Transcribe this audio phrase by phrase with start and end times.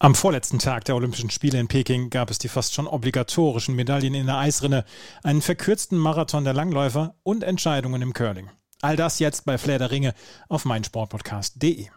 [0.00, 4.14] Am vorletzten Tag der Olympischen Spiele in Peking gab es die fast schon obligatorischen Medaillen
[4.14, 4.84] in der Eisrinne,
[5.24, 8.48] einen verkürzten Marathon der Langläufer und Entscheidungen im Curling.
[8.80, 10.14] All das jetzt bei Flair der Ringe
[10.48, 11.88] auf meinsportpodcast.de.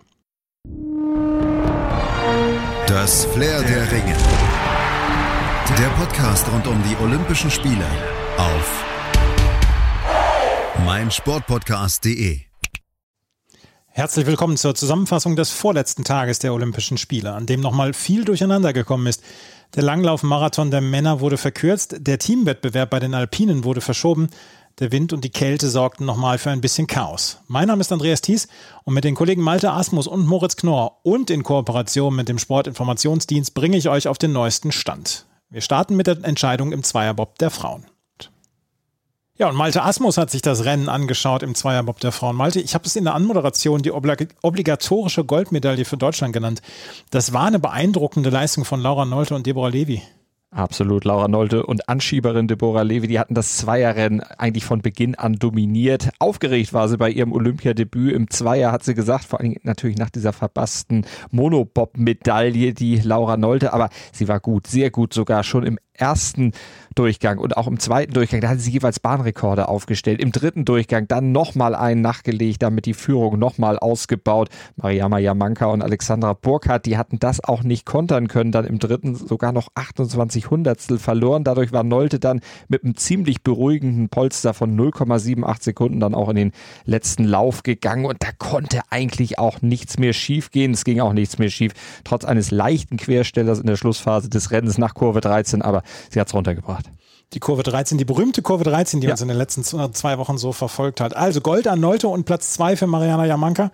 [2.87, 4.17] Das Flair der Ringe.
[5.77, 7.85] Der Podcast rund um die Olympischen Spiele
[8.37, 8.83] auf
[10.83, 12.50] meinsportpodcast.de.
[14.01, 18.73] Herzlich willkommen zur Zusammenfassung des vorletzten Tages der Olympischen Spiele, an dem nochmal viel durcheinander
[18.73, 19.21] gekommen ist.
[19.75, 24.31] Der Langlaufmarathon der Männer wurde verkürzt, der Teamwettbewerb bei den Alpinen wurde verschoben,
[24.79, 27.41] der Wind und die Kälte sorgten nochmal für ein bisschen Chaos.
[27.47, 28.47] Mein Name ist Andreas Thies
[28.85, 33.53] und mit den Kollegen Malte Asmus und Moritz Knorr und in Kooperation mit dem Sportinformationsdienst
[33.53, 35.27] bringe ich euch auf den neuesten Stand.
[35.51, 37.85] Wir starten mit der Entscheidung im Zweierbob der Frauen.
[39.41, 42.35] Ja, und Malte Asmus hat sich das Rennen angeschaut im Zweierbob der Frauen.
[42.35, 46.61] Malte, ich habe es in der Anmoderation die obligatorische Goldmedaille für Deutschland genannt.
[47.09, 50.03] Das war eine beeindruckende Leistung von Laura Nolte und Deborah Levy.
[50.51, 55.37] Absolut, Laura Nolte und Anschieberin Deborah Levi, die hatten das Zweierrennen eigentlich von Beginn an
[55.37, 56.09] dominiert.
[56.19, 60.09] Aufgeregt war sie bei ihrem Olympiadebüt im Zweier, hat sie gesagt, vor allem natürlich nach
[60.09, 65.79] dieser verbassten Monobob-Medaille, die Laura Nolte, aber sie war gut, sehr gut sogar schon im
[65.93, 66.53] ersten
[66.95, 70.19] Durchgang und auch im zweiten Durchgang, da hat sie jeweils Bahnrekorde aufgestellt.
[70.19, 74.49] Im dritten Durchgang dann nochmal einen nachgelegt, damit die Führung nochmal ausgebaut.
[74.75, 78.51] Mariama Jamanka und Alexandra Burkhardt, die hatten das auch nicht kontern können.
[78.51, 81.45] Dann im dritten sogar noch 28 Hundertstel verloren.
[81.45, 86.35] Dadurch war Nolte dann mit einem ziemlich beruhigenden Polster von 0,78 Sekunden dann auch in
[86.35, 86.51] den
[86.83, 90.73] letzten Lauf gegangen und da konnte eigentlich auch nichts mehr schief gehen.
[90.73, 91.71] Es ging auch nichts mehr schief,
[92.03, 96.27] trotz eines leichten Querstellers in der Schlussphase des Rennens nach Kurve 13, aber sie hat
[96.27, 96.85] es runtergebracht.
[97.33, 99.13] Die Kurve 13, die berühmte Kurve 13, die ja.
[99.13, 101.15] uns in den letzten zwei Wochen so verfolgt hat.
[101.15, 103.71] Also Gold an Nolte und Platz zwei für Mariana Jamanka.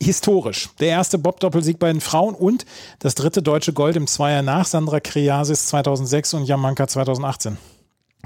[0.00, 0.70] Historisch.
[0.80, 2.66] Der erste Bob-Doppelsieg bei den Frauen und
[3.00, 7.58] das dritte deutsche Gold im Zweier nach Sandra Kriasis 2006 und Jamanka 2018.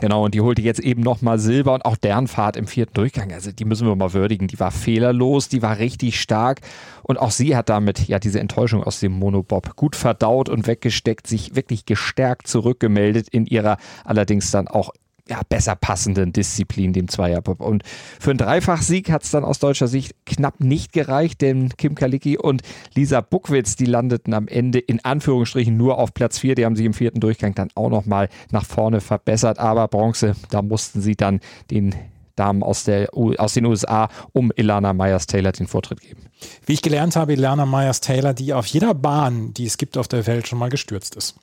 [0.01, 3.33] Genau, und die holte jetzt eben nochmal Silber und auch deren Fahrt im vierten Durchgang.
[3.33, 4.47] Also die müssen wir mal würdigen.
[4.47, 6.61] Die war fehlerlos, die war richtig stark.
[7.03, 11.27] Und auch sie hat damit ja diese Enttäuschung aus dem Monobob gut verdaut und weggesteckt,
[11.27, 14.93] sich wirklich gestärkt zurückgemeldet in ihrer allerdings dann auch
[15.29, 17.61] ja, besser passenden Disziplin, dem Zweierbob.
[17.61, 17.83] Und
[18.21, 22.39] für einen Dreifachsieg hat es dann aus deutscher Sicht knapp nicht gereicht, denn Kim Kalicki
[22.39, 22.63] und
[22.95, 26.55] Lisa Buckwitz, die landeten am Ende in Anführungsstrichen nur auf Platz 4.
[26.55, 29.59] Die haben sich im vierten Durchgang dann auch nochmal nach vorne verbessert.
[29.59, 31.41] Aber Bronze, da mussten sie dann
[31.71, 31.95] den
[32.39, 36.23] Damen aus, der, aus den USA um Ilana Myers-Taylor den Vortritt geben.
[36.65, 40.27] Wie ich gelernt habe, Ilana Myers-Taylor, die auf jeder Bahn, die es gibt auf der
[40.27, 41.35] Welt, schon mal gestürzt ist.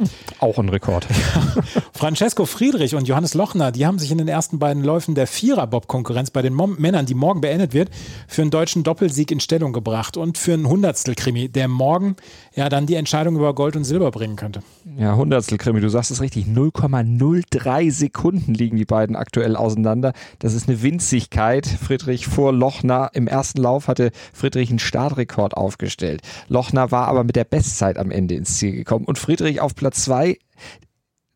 [0.38, 1.06] Auch ein Rekord.
[1.92, 6.30] Francesco Friedrich und Johannes Lochner, die haben sich in den ersten beiden Läufen der Vierer-Bob-Konkurrenz
[6.30, 7.90] bei den Mom Männern, die morgen beendet wird,
[8.26, 12.16] für einen deutschen Doppelsieg in Stellung gebracht und für einen Hundertstel-Krimi, der morgen
[12.54, 14.62] ja dann die Entscheidung über Gold und Silber bringen könnte.
[14.96, 20.12] Ja, Hundertstel-Krimi, du sagst es richtig, 0,03 Sekunden liegen die beiden aktuell auseinander.
[20.38, 21.66] Das ist eine Winzigkeit.
[21.66, 23.10] Friedrich vor Lochner.
[23.12, 26.22] Im ersten Lauf hatte Friedrich einen Startrekord aufgestellt.
[26.48, 29.89] Lochner war aber mit der Bestzeit am Ende ins Ziel gekommen und Friedrich auf Platz
[29.90, 30.38] Platz 2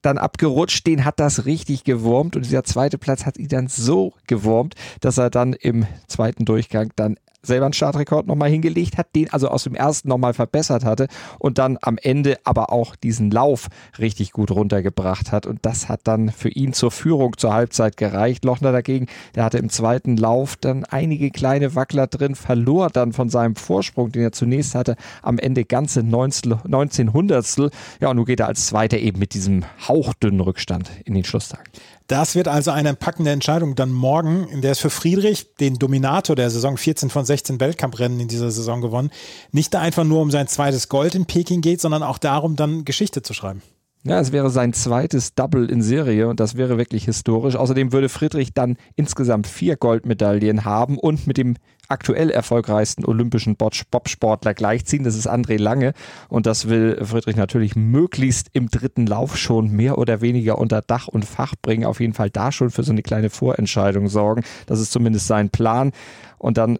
[0.02, 4.12] dann abgerutscht, den hat das richtig gewurmt und dieser zweite Platz hat ihn dann so
[4.26, 7.16] gewurmt, dass er dann im zweiten Durchgang dann
[7.46, 11.58] selber einen Startrekord nochmal hingelegt hat, den also aus dem ersten nochmal verbessert hatte und
[11.58, 13.68] dann am Ende aber auch diesen Lauf
[13.98, 15.46] richtig gut runtergebracht hat.
[15.46, 18.44] Und das hat dann für ihn zur Führung zur Halbzeit gereicht.
[18.44, 23.28] Lochner dagegen, der hatte im zweiten Lauf dann einige kleine Wackler drin, verlor dann von
[23.28, 27.70] seinem Vorsprung, den er zunächst hatte, am Ende ganze 19 Hundertstel.
[28.00, 31.70] Ja, und nun geht er als Zweiter eben mit diesem hauchdünnen Rückstand in den Schlusstag.
[32.06, 36.36] Das wird also eine packende Entscheidung dann morgen, in der es für Friedrich, den Dominator
[36.36, 39.10] der Saison, 14 von 16 Weltcuprennen in dieser Saison gewonnen,
[39.52, 43.22] nicht einfach nur um sein zweites Gold in Peking geht, sondern auch darum, dann Geschichte
[43.22, 43.62] zu schreiben.
[44.06, 47.56] Ja, es wäre sein zweites Double in Serie und das wäre wirklich historisch.
[47.56, 51.56] Außerdem würde Friedrich dann insgesamt vier Goldmedaillen haben und mit dem
[51.88, 55.04] aktuell erfolgreichsten olympischen Bobsportler gleichziehen.
[55.04, 55.94] Das ist André Lange
[56.28, 61.08] und das will Friedrich natürlich möglichst im dritten Lauf schon mehr oder weniger unter Dach
[61.08, 61.86] und Fach bringen.
[61.86, 64.42] Auf jeden Fall da schon für so eine kleine Vorentscheidung sorgen.
[64.66, 65.92] Das ist zumindest sein Plan.
[66.36, 66.78] Und dann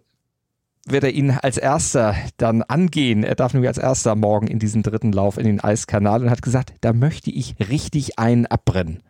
[0.85, 3.23] wird er ihn als erster dann angehen.
[3.23, 6.41] Er darf nämlich als erster morgen in diesen dritten Lauf in den Eiskanal und hat
[6.41, 9.01] gesagt, da möchte ich richtig einen abbrennen.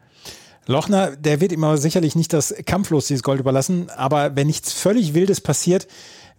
[0.67, 4.73] Lochner, der wird ihm aber sicherlich nicht das kampflos dieses Gold überlassen, aber wenn nichts
[4.73, 5.87] völlig Wildes passiert,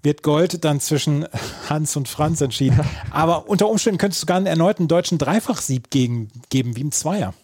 [0.02, 1.26] wird Gold dann zwischen
[1.68, 2.80] Hans und Franz entschieden.
[3.10, 7.34] Aber unter Umständen könntest du sogar einen erneuten deutschen Dreifachsieg gegen, geben, wie im Zweier.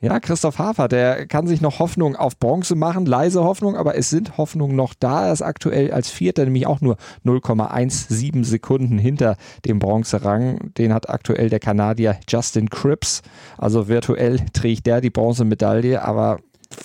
[0.00, 4.10] Ja, Christoph Hafer, der kann sich noch Hoffnung auf Bronze machen, leise Hoffnung, aber es
[4.10, 5.26] sind Hoffnungen noch da.
[5.26, 6.96] Er ist aktuell als Vierter, nämlich auch nur
[7.26, 10.72] 0,17 Sekunden hinter dem Bronzerang.
[10.74, 13.22] Den hat aktuell der Kanadier Justin Cripps.
[13.56, 16.38] Also virtuell trägt der die Bronzemedaille, aber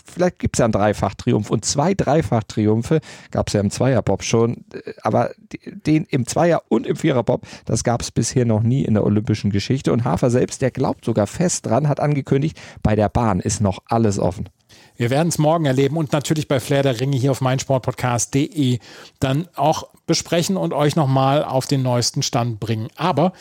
[0.05, 2.99] vielleicht gibt es ja einen Dreifach-Triumph und zwei Dreifach-Triumphe
[3.31, 4.65] gab es ja im Zweierbob schon,
[5.01, 5.31] aber
[5.65, 9.51] den im Zweier- und im Viererbob, das gab es bisher noch nie in der olympischen
[9.51, 13.61] Geschichte und Hafer selbst, der glaubt sogar fest dran, hat angekündigt, bei der Bahn ist
[13.61, 14.49] noch alles offen.
[14.95, 18.79] Wir werden es morgen erleben und natürlich bei Flair der Ringe hier auf meinsportpodcast.de
[19.19, 22.89] dann auch besprechen und euch nochmal auf den neuesten Stand bringen.
[22.95, 23.33] Aber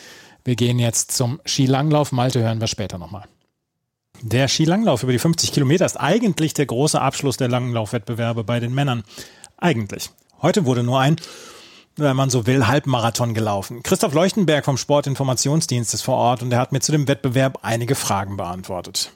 [0.43, 2.11] wir gehen jetzt zum Skilanglauf.
[2.11, 3.25] Malte hören wir später nochmal.
[4.25, 8.73] Der Skilanglauf über die 50 Kilometer ist eigentlich der große Abschluss der Langlaufwettbewerbe bei den
[8.73, 9.03] Männern.
[9.57, 10.11] Eigentlich.
[10.41, 11.17] Heute wurde nur ein,
[11.97, 13.83] wenn man so will, Halbmarathon gelaufen.
[13.83, 17.95] Christoph Leuchtenberg vom Sportinformationsdienst ist vor Ort und er hat mir zu dem Wettbewerb einige
[17.95, 19.11] Fragen beantwortet.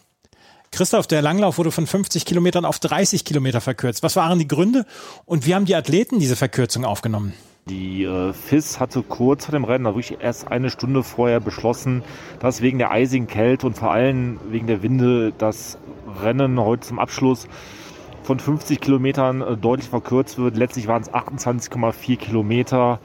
[0.71, 4.03] Christoph, der Langlauf wurde von 50 Kilometern auf 30 Kilometer verkürzt.
[4.03, 4.85] Was waren die Gründe
[5.23, 7.33] und wie haben die Athleten diese Verkürzung aufgenommen?
[7.69, 12.03] Die äh, FIS hatte kurz vor dem Rennen, also wirklich erst eine Stunde vorher beschlossen,
[12.39, 15.77] dass wegen der eisigen Kälte und vor allem wegen der Winde das
[16.21, 17.47] Rennen heute zum Abschluss
[18.23, 20.55] von 50 Kilometern äh, deutlich verkürzt wird.
[20.55, 22.99] Letztlich waren es 28,4 Kilometer.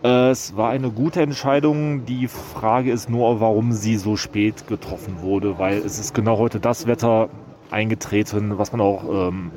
[0.00, 2.06] Es war eine gute Entscheidung.
[2.06, 6.60] Die Frage ist nur, warum sie so spät getroffen wurde, weil es ist genau heute
[6.60, 7.30] das Wetter
[7.72, 9.50] eingetreten, was man auch ähm,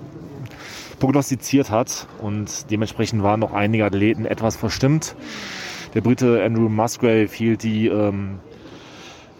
[1.01, 2.07] prognostiziert hat.
[2.21, 5.15] Und dementsprechend waren noch einige Athleten etwas verstimmt.
[5.93, 8.39] Der Brite Andrew Musgrave hielt die ähm,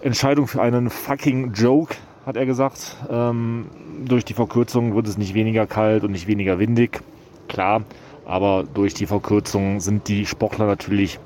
[0.01, 2.97] Entscheidung für einen fucking Joke, hat er gesagt.
[3.09, 3.67] Ähm,
[4.03, 6.99] durch die Verkürzung wird es nicht weniger kalt und nicht weniger windig.
[7.47, 7.83] Klar,
[8.25, 11.19] aber durch die Verkürzung sind die Sportler natürlich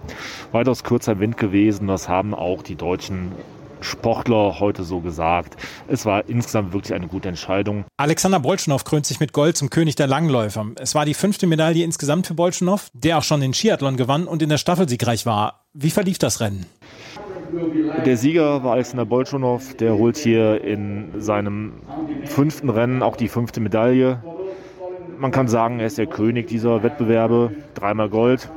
[0.52, 1.88] weitaus kürzer im Wind gewesen.
[1.88, 3.32] Das haben auch die deutschen
[3.86, 5.56] Sportler heute so gesagt.
[5.88, 7.86] Es war insgesamt wirklich eine gute Entscheidung.
[7.98, 10.66] Alexander Bolschnow krönt sich mit Gold zum König der Langläufer.
[10.80, 14.42] Es war die fünfte Medaille insgesamt für Bolschnow, der auch schon den Skiathlon gewann und
[14.42, 15.66] in der Staffel siegreich war.
[15.74, 16.66] Wie verlief das Rennen?
[18.06, 21.74] Der Sieger war Alexander Bolschunow, der holt hier in seinem
[22.26, 24.22] fünften Rennen auch die fünfte Medaille.
[25.18, 28.50] Man kann sagen, er ist der König dieser Wettbewerbe, dreimal Gold.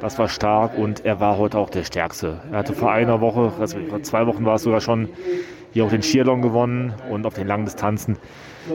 [0.00, 2.40] Das war stark und er war heute auch der Stärkste.
[2.52, 5.08] Er hatte vor einer Woche, also vor zwei Wochen war es sogar schon,
[5.72, 8.16] hier auch den Skiathlon gewonnen und auf den langen Distanzen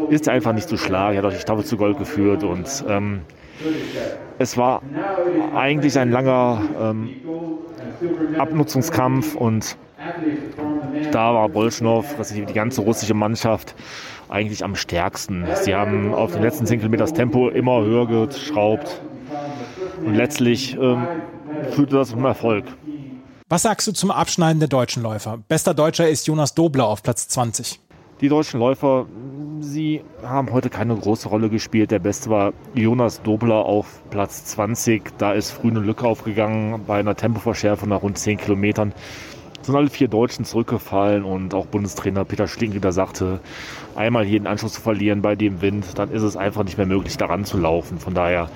[0.10, 1.16] ist er einfach nicht zu schlagen.
[1.16, 3.22] Er hat auch die Staffel zu Gold geführt und ähm,
[4.38, 4.82] es war
[5.56, 7.10] eigentlich ein langer ähm,
[8.38, 9.78] Abnutzungskampf und
[11.12, 13.76] da war Bolschnow, die ganze russische Mannschaft,
[14.30, 15.46] eigentlich am stärksten.
[15.62, 19.02] Sie haben auf den letzten 10 Kilometer das Tempo immer höher geschraubt,
[20.06, 21.08] und letztlich ähm,
[21.72, 22.66] führte das zum Erfolg.
[23.50, 25.40] Was sagst du zum Abschneiden der deutschen Läufer?
[25.48, 27.80] Bester Deutscher ist Jonas Dobler auf Platz 20.
[28.22, 29.06] Die deutschen Läufer,
[29.60, 31.92] sie haben heute keine große Rolle gespielt.
[31.92, 35.18] Der Beste war Jonas Dobler auf Platz 20.
[35.18, 38.94] Da ist früh eine Lücke aufgegangen bei einer Tempoverschärfung nach rund 10 Kilometern
[39.66, 43.40] sind alle vier Deutschen zurückgefallen und auch Bundestrainer Peter Schlingenrieder sagte,
[43.96, 47.18] einmal jeden Anschluss zu verlieren bei dem Wind, dann ist es einfach nicht mehr möglich,
[47.18, 48.00] daran zu laufen.
[48.00, 48.50] Von daher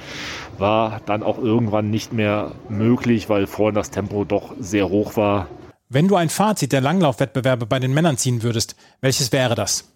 [0.57, 5.47] war dann auch irgendwann nicht mehr möglich, weil vorhin das Tempo doch sehr hoch war.
[5.89, 9.89] Wenn du ein Fazit der Langlaufwettbewerbe bei den Männern ziehen würdest, welches wäre das?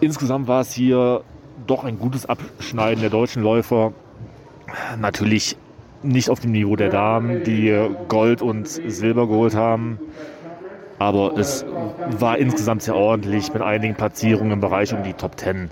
[0.00, 1.22] Insgesamt war es hier
[1.66, 3.92] doch ein gutes Abschneiden der deutschen Läufer.
[4.98, 5.56] Natürlich
[6.02, 9.98] nicht auf dem Niveau der Damen, die Gold und Silber geholt haben.
[10.98, 11.64] Aber es
[12.18, 15.70] war insgesamt sehr ordentlich mit einigen Platzierungen im Bereich um die Top 10.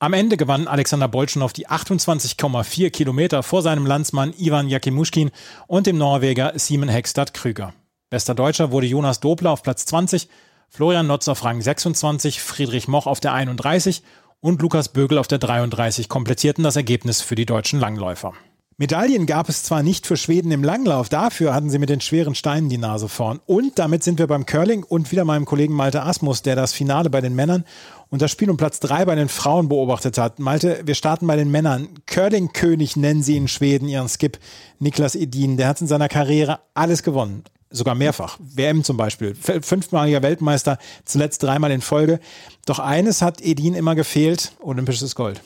[0.00, 5.30] Am Ende gewann Alexander Bolschnow die 28,4 Kilometer vor seinem Landsmann Ivan Jakimuschkin
[5.66, 7.72] und dem Norweger Simon Hegstad Krüger.
[8.10, 10.28] Bester Deutscher wurde Jonas Dobler auf Platz 20,
[10.68, 14.02] Florian Notz auf Rang 26, Friedrich Moch auf der 31
[14.40, 18.34] und Lukas Bögel auf der 33 komplettierten das Ergebnis für die deutschen Langläufer.
[18.80, 22.36] Medaillen gab es zwar nicht für Schweden im Langlauf, dafür hatten sie mit den schweren
[22.36, 23.40] Steinen die Nase vorn.
[23.44, 27.10] Und damit sind wir beim Curling und wieder meinem Kollegen Malte Asmus, der das Finale
[27.10, 27.64] bei den Männern
[28.08, 30.38] und das Spiel um Platz drei bei den Frauen beobachtet hat.
[30.38, 31.88] Malte, wir starten bei den Männern.
[32.06, 34.38] Curling-König nennen sie in Schweden ihren Skip
[34.78, 35.56] Niklas Edin.
[35.56, 37.42] Der hat in seiner Karriere alles gewonnen.
[37.70, 38.38] Sogar mehrfach.
[38.38, 39.34] WM zum Beispiel.
[39.34, 42.20] Fünfmaliger Weltmeister, zuletzt dreimal in Folge.
[42.64, 45.40] Doch eines hat Edin immer gefehlt, olympisches Gold.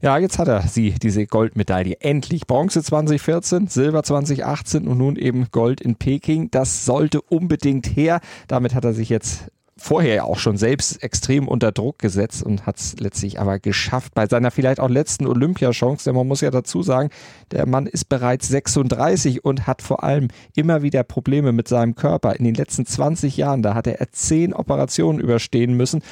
[0.00, 1.96] Ja, jetzt hat er sie, diese Goldmedaille.
[2.00, 2.46] Endlich.
[2.46, 6.50] Bronze 2014, Silber 2018 und nun eben Gold in Peking.
[6.50, 8.20] Das sollte unbedingt her.
[8.48, 12.66] Damit hat er sich jetzt vorher ja auch schon selbst extrem unter Druck gesetzt und
[12.66, 16.04] hat es letztlich aber geschafft bei seiner vielleicht auch letzten Olympiachance.
[16.04, 17.08] Denn man muss ja dazu sagen,
[17.50, 22.36] der Mann ist bereits 36 und hat vor allem immer wieder Probleme mit seinem Körper.
[22.36, 26.02] In den letzten 20 Jahren, da hat er zehn Operationen überstehen müssen.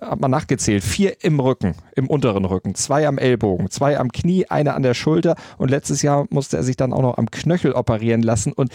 [0.00, 0.82] Hat man nachgezählt.
[0.82, 4.94] Vier im Rücken, im unteren Rücken, zwei am Ellbogen, zwei am Knie, eine an der
[4.94, 8.72] Schulter und letztes Jahr musste er sich dann auch noch am Knöchel operieren lassen und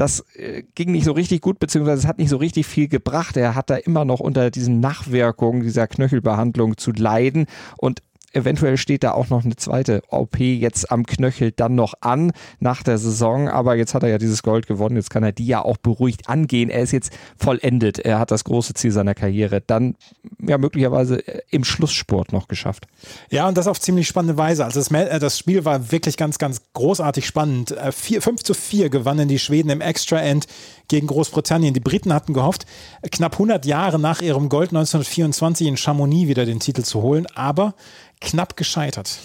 [0.00, 3.36] das äh, ging nicht so richtig gut, beziehungsweise es hat nicht so richtig viel gebracht.
[3.36, 7.44] Er hat da immer noch unter diesen Nachwirkungen dieser Knöchelbehandlung zu leiden
[7.76, 8.02] und
[8.32, 12.82] eventuell steht da auch noch eine zweite OP jetzt am Knöchel dann noch an nach
[12.82, 13.48] der Saison.
[13.48, 14.96] Aber jetzt hat er ja dieses Gold gewonnen.
[14.96, 16.70] Jetzt kann er die ja auch beruhigt angehen.
[16.70, 17.98] Er ist jetzt vollendet.
[17.98, 19.96] Er hat das große Ziel seiner Karriere dann
[20.40, 21.16] ja möglicherweise
[21.50, 22.86] im Schlusssport noch geschafft.
[23.30, 24.64] Ja, und das auf ziemlich spannende Weise.
[24.64, 27.74] Also das, äh, das Spiel war wirklich ganz, ganz großartig spannend.
[27.90, 30.46] 4, äh, 5 zu 4 gewannen die Schweden im Extra End
[30.88, 31.72] gegen Großbritannien.
[31.72, 32.66] Die Briten hatten gehofft,
[33.10, 37.26] knapp 100 Jahre nach ihrem Gold 1924 in Chamonix wieder den Titel zu holen.
[37.34, 37.74] Aber
[38.20, 39.18] knapp gescheitert.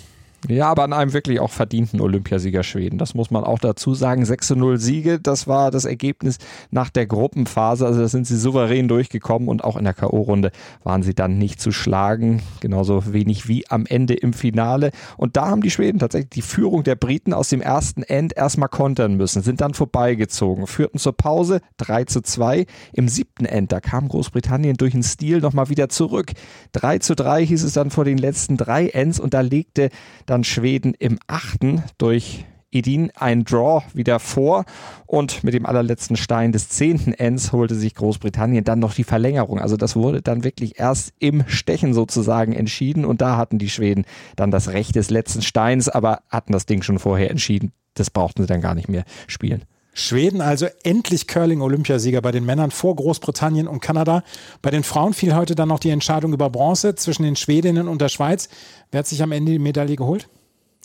[0.47, 2.97] Ja, aber an einem wirklich auch verdienten Olympiasieger Schweden.
[2.97, 4.25] Das muss man auch dazu sagen.
[4.25, 6.37] 6 0 Siege, das war das Ergebnis
[6.69, 7.85] nach der Gruppenphase.
[7.85, 10.51] Also da sind sie souverän durchgekommen und auch in der K.O.-Runde
[10.83, 12.41] waren sie dann nicht zu schlagen.
[12.59, 14.91] Genauso wenig wie am Ende im Finale.
[15.17, 18.69] Und da haben die Schweden tatsächlich die Führung der Briten aus dem ersten End erstmal
[18.69, 22.65] kontern müssen, sind dann vorbeigezogen, führten zur Pause 3 zu 2.
[22.93, 26.33] Im siebten End, da kam Großbritannien durch den Stil nochmal wieder zurück.
[26.73, 29.89] 3 zu 3 hieß es dann vor den letzten drei Ends und da legte
[30.25, 34.65] dann dann Schweden im achten durch Edin ein Draw wieder vor
[35.07, 39.59] und mit dem allerletzten Stein des zehnten Ends holte sich Großbritannien dann noch die Verlängerung.
[39.59, 44.03] Also das wurde dann wirklich erst im Stechen sozusagen entschieden und da hatten die Schweden
[44.35, 47.71] dann das Recht des letzten Steins, aber hatten das Ding schon vorher entschieden.
[47.93, 49.63] Das brauchten sie dann gar nicht mehr spielen.
[49.95, 54.23] Schweden also endlich Curling-Olympiasieger bei den Männern vor Großbritannien und Kanada.
[54.61, 58.01] Bei den Frauen fiel heute dann noch die Entscheidung über Bronze zwischen den Schwedinnen und
[58.01, 58.49] der Schweiz.
[58.91, 60.27] Wer hat sich am Ende die Medaille geholt?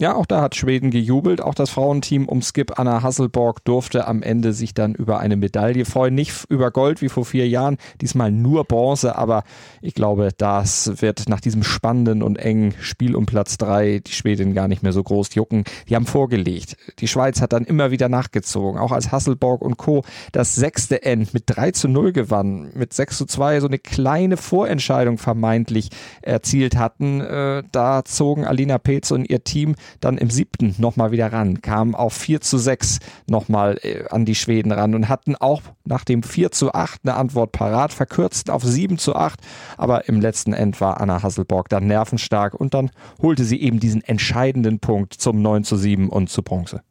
[0.00, 1.42] Ja, auch da hat Schweden gejubelt.
[1.42, 5.85] Auch das Frauenteam um Skip Anna Hasselborg durfte am Ende sich dann über eine Medaille
[5.85, 6.14] freuen.
[6.14, 9.45] Nicht über Gold wie vor vier Jahren, diesmal nur Bronze, aber
[9.83, 14.54] ich glaube, das wird nach diesem spannenden und engen Spiel um Platz drei die Schweden
[14.54, 15.64] gar nicht mehr so groß jucken.
[15.90, 16.78] Die haben vorgelegt.
[17.00, 18.80] Die Schweiz hat dann immer wieder nachgezogen.
[18.80, 20.02] Auch als Hasselborg und Co.
[20.33, 24.38] das sechste End mit 3 zu 0 gewannen, mit 6 zu 2 so eine kleine
[24.38, 25.90] Vorentscheidung vermeintlich
[26.23, 27.21] erzielt hatten.
[27.21, 31.94] Äh, da zogen Alina Petz und ihr Team dann im siebten nochmal wieder ran, kamen
[31.94, 36.23] auf 4 zu 6 nochmal äh, an die Schweden ran und hatten auch nach dem
[36.23, 39.40] 4 zu 8 eine Antwort parat, verkürzt auf 7 zu 8,
[39.76, 44.02] aber im letzten End war Anna Hasselborg dann nervenstark und dann holte sie eben diesen
[44.02, 46.82] entscheidenden Punkt zum 9 zu 7 und zu Bronze.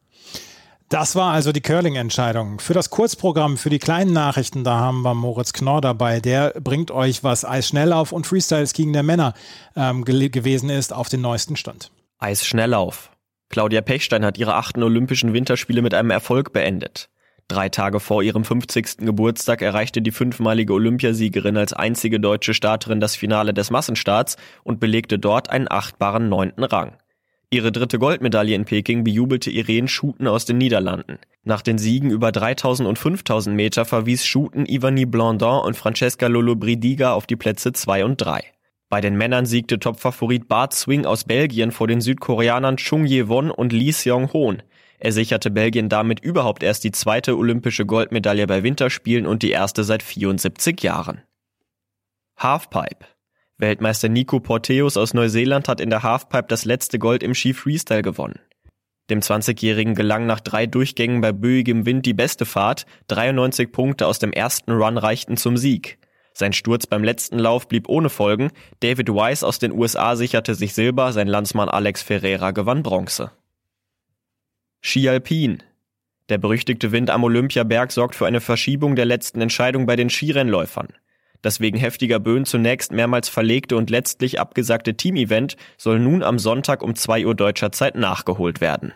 [0.90, 2.60] Das war also die Curling-Entscheidung.
[2.60, 6.20] Für das Kurzprogramm, für die kleinen Nachrichten, da haben wir Moritz Knorr dabei.
[6.20, 9.36] Der bringt euch, was Eisschnelllauf und Freestyle-Skiing der Männer
[9.76, 11.92] ähm, gewesen ist, auf den neuesten Stand.
[12.22, 13.12] Eisschnelllauf.
[13.48, 17.10] Claudia Pechstein hat ihre achten Olympischen Winterspiele mit einem Erfolg beendet.
[17.48, 18.98] Drei Tage vor ihrem 50.
[18.98, 25.18] Geburtstag erreichte die fünfmalige Olympiasiegerin als einzige deutsche Starterin das Finale des Massenstarts und belegte
[25.18, 26.98] dort einen achtbaren neunten Rang.
[27.52, 31.20] Ihre dritte Goldmedaille in Peking bejubelte Irene Schuten aus den Niederlanden.
[31.44, 37.14] Nach den Siegen über 3000 und 5000 Meter verwies Schuten Ivani Blandin und Francesca Lollobrigiga
[37.14, 38.44] auf die Plätze 2 und 3.
[38.90, 43.72] Bei den Männern siegte Topfavorit Bart Swing aus Belgien vor den Südkoreanern Chung Ye-won und
[43.72, 44.64] Lee Seong-hoon.
[44.98, 49.84] Er sicherte Belgien damit überhaupt erst die zweite olympische Goldmedaille bei Winterspielen und die erste
[49.84, 51.22] seit 74 Jahren.
[52.36, 53.06] Halfpipe.
[53.60, 58.02] Weltmeister Nico Porteus aus Neuseeland hat in der Halfpipe das letzte Gold im Ski Freestyle
[58.02, 58.40] gewonnen.
[59.12, 64.20] Dem 20-Jährigen gelang nach drei Durchgängen bei böigem Wind die beste Fahrt, 93 Punkte aus
[64.20, 66.00] dem ersten Run reichten zum Sieg.
[66.34, 68.52] Sein Sturz beim letzten Lauf blieb ohne Folgen.
[68.80, 73.32] David Weiss aus den USA sicherte sich Silber, sein Landsmann Alex Ferreira gewann Bronze.
[74.82, 75.64] Ski Alpin.
[76.30, 80.90] Der berüchtigte Wind am Olympiaberg sorgt für eine Verschiebung der letzten Entscheidung bei den Skirennläufern.
[81.42, 86.84] Das wegen heftiger Böen zunächst mehrmals verlegte und letztlich abgesagte Teamevent soll nun am Sonntag
[86.84, 88.94] um 2 Uhr deutscher Zeit nachgeholt werden.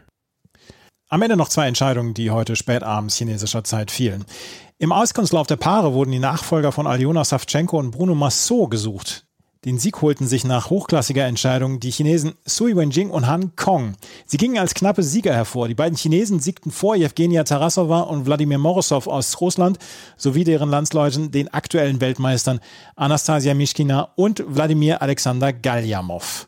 [1.13, 4.25] Am Ende noch zwei Entscheidungen, die heute spät abends chinesischer Zeit fielen.
[4.79, 9.23] Im Auskunftslauf der Paare wurden die Nachfolger von Aljona Savchenko und Bruno Massot gesucht.
[9.63, 13.93] Den Sieg holten sich nach hochklassiger Entscheidung die Chinesen Sui Wenjing und Han Kong.
[14.25, 15.67] Sie gingen als knappe Sieger hervor.
[15.67, 19.77] Die beiden Chinesen siegten vor Evgenia Tarasova und Wladimir Morozov aus Russland
[20.17, 22.59] sowie deren Landsleuten, den aktuellen Weltmeistern
[22.95, 26.47] Anastasia Mischkina und Wladimir Alexander Galjamov.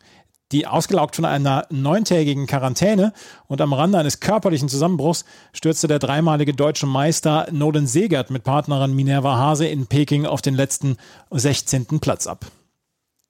[0.51, 3.13] Die ausgelaugt von einer neuntägigen Quarantäne
[3.47, 8.95] und am Rande eines körperlichen Zusammenbruchs stürzte der dreimalige deutsche Meister Nolan Segert mit Partnerin
[8.95, 10.97] Minerva Hase in Peking auf den letzten
[11.31, 11.99] 16.
[11.99, 12.45] Platz ab.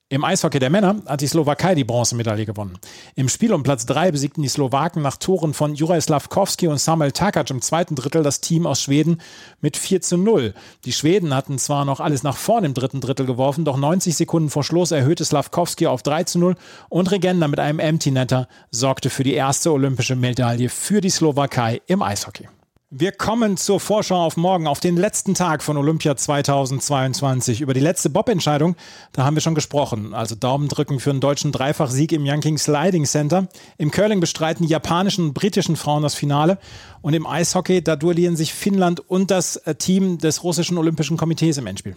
[0.08, 2.78] Im Eishockey der Männer hat die Slowakei die Bronzemedaille gewonnen.
[3.16, 7.10] Im Spiel um Platz 3 besiegten die Slowaken nach Toren von Juraj Slavkovski und Samuel
[7.10, 9.20] Takac im zweiten Drittel das Team aus Schweden
[9.60, 10.54] mit 4 zu 0.
[10.84, 14.48] Die Schweden hatten zwar noch alles nach vorn im dritten Drittel geworfen, doch 90 Sekunden
[14.48, 16.54] vor Schluss erhöhte Slavkovski auf 3 zu 0
[16.88, 21.82] und Regenda mit einem Empty Netter sorgte für die erste olympische Medaille für die Slowakei
[21.88, 22.46] im Eishockey.
[22.90, 27.60] Wir kommen zur Vorschau auf morgen, auf den letzten Tag von Olympia 2022.
[27.60, 28.76] Über die letzte Bob-Entscheidung,
[29.10, 30.14] da haben wir schon gesprochen.
[30.14, 33.48] Also Daumen drücken für einen deutschen Dreifachsieg im Yanking Sliding Center.
[33.76, 36.58] Im Curling bestreiten die japanischen und britischen Frauen das Finale.
[37.02, 41.58] Und im Eishockey, da duellieren sich Finnland und das äh, Team des russischen Olympischen Komitees
[41.58, 41.96] im Endspiel.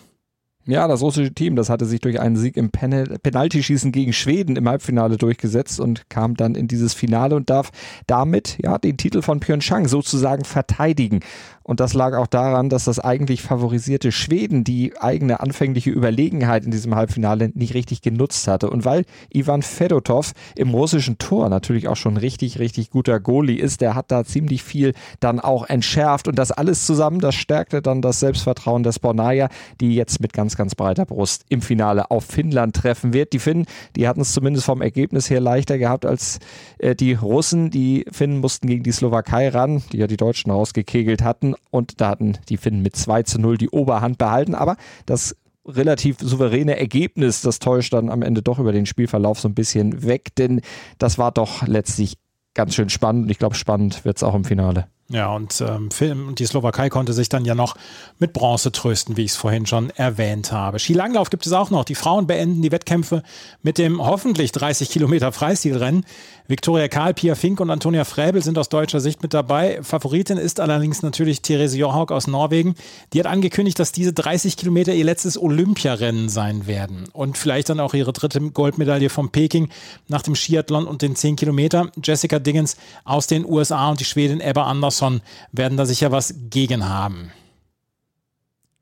[0.65, 4.55] Ja, das russische Team, das hatte sich durch einen Sieg im Pen Penaltyschießen gegen Schweden
[4.55, 7.71] im Halbfinale durchgesetzt und kam dann in dieses Finale und darf
[8.07, 11.21] damit ja den Titel von Pyeongchang sozusagen verteidigen.
[11.69, 16.71] Und das lag auch daran, dass das eigentlich favorisierte Schweden die eigene anfängliche Überlegenheit in
[16.71, 18.71] diesem Halbfinale nicht richtig genutzt hatte.
[18.71, 23.81] Und weil Ivan Fedotov im russischen Tor natürlich auch schon richtig, richtig guter Goalie ist,
[23.81, 26.27] der hat da ziemlich viel dann auch entschärft.
[26.27, 29.49] Und das alles zusammen, das stärkte dann das Selbstvertrauen des Bornaya,
[29.79, 33.33] die jetzt mit ganz, ganz breiter Brust im Finale auf Finnland treffen wird.
[33.33, 33.65] Die Finnen,
[33.95, 36.39] die hatten es zumindest vom Ergebnis her leichter gehabt als
[36.77, 37.69] äh, die Russen.
[37.69, 42.09] Die Finnen mussten gegen die Slowakei ran, die ja die Deutschen rausgekegelt hatten und da
[42.09, 44.55] hatten die Finnen mit 2 zu 0 die Oberhand behalten.
[44.55, 49.47] Aber das relativ souveräne Ergebnis, das täuscht dann am Ende doch über den Spielverlauf so
[49.47, 50.61] ein bisschen weg, denn
[50.97, 52.17] das war doch letztlich
[52.53, 54.87] ganz schön spannend und ich glaube, spannend wird es auch im Finale.
[55.11, 57.75] Ja, und ähm, die Slowakei konnte sich dann ja noch
[58.19, 60.77] mit Bronze trösten, wie ich es vorhin schon erwähnt habe.
[60.77, 61.83] Skilanglauf gibt es auch noch.
[61.83, 63.23] Die Frauen beenden die Wettkämpfe
[63.63, 66.05] mit dem hoffentlich 30 Kilometer Freistilrennen.
[66.47, 69.79] Viktoria Karl, Pia Fink und Antonia Fräbel sind aus deutscher Sicht mit dabei.
[69.81, 72.75] Favoritin ist allerdings natürlich Therese Johaug aus Norwegen.
[73.13, 77.05] Die hat angekündigt, dass diese 30 Kilometer ihr letztes Olympiarennen sein werden.
[77.13, 79.69] Und vielleicht dann auch ihre dritte Goldmedaille von Peking
[80.07, 81.91] nach dem Skiathlon und den 10 Kilometer.
[82.03, 84.63] Jessica Diggins aus den USA und die Schwedin Ebba
[84.99, 87.31] Andersson werden da sicher was gegen haben.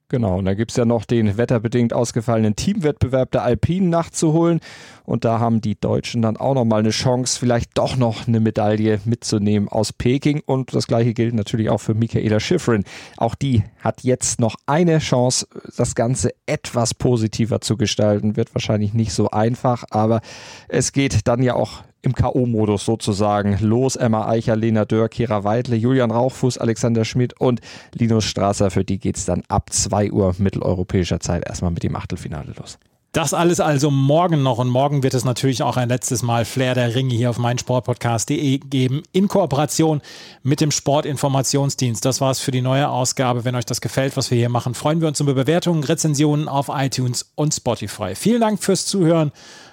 [0.10, 4.62] Genau, und da gibt es ja noch den wetterbedingt ausgefallenen Teamwettbewerb der Alpinen nachzuholen.
[5.04, 9.02] Und da haben die Deutschen dann auch nochmal eine Chance, vielleicht doch noch eine Medaille
[9.04, 10.42] mitzunehmen aus Peking.
[10.46, 12.86] Und das gleiche gilt natürlich auch für Michaela Schifrin.
[13.18, 15.46] Auch die hat jetzt noch eine Chance,
[15.76, 18.38] das Ganze etwas positiver zu gestalten.
[18.38, 20.22] Wird wahrscheinlich nicht so einfach, aber
[20.70, 23.58] es geht dann ja auch im K.O.-Modus sozusagen.
[23.62, 27.62] Los, Emma Eicher, Lena Dörr, Kira Weidle, Julian Rauchfuß, Alexander Schmidt und
[27.94, 28.72] Linus Strasser.
[28.72, 32.78] Für die geht es dann ab 2 Uhr mitteleuropäischer Zeit erstmal mit dem Achtelfinale los.
[33.18, 36.76] Das alles also morgen noch und morgen wird es natürlich auch ein letztes Mal Flair
[36.76, 40.02] der Ringe hier auf meinsportpodcast.de geben in Kooperation
[40.44, 42.06] mit dem Sportinformationsdienst.
[42.06, 43.44] Das war es für die neue Ausgabe.
[43.44, 46.70] Wenn euch das gefällt, was wir hier machen, freuen wir uns über Bewertungen, Rezensionen auf
[46.72, 48.14] iTunes und Spotify.
[48.14, 49.32] Vielen Dank fürs Zuhören.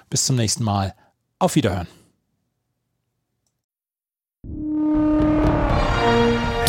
[0.09, 0.95] Bis zum nächsten Mal.
[1.37, 1.87] Auf Wiederhören.